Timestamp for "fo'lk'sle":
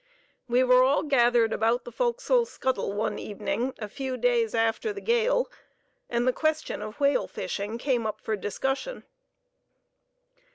1.91-2.47